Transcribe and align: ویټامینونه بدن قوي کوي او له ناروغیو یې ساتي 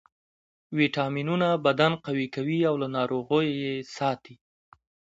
ویټامینونه 0.79 1.47
بدن 1.65 1.91
قوي 2.05 2.27
کوي 2.35 2.59
او 2.69 2.75
له 2.81 2.87
ناروغیو 2.97 3.57
یې 3.63 3.73
ساتي 3.95 4.35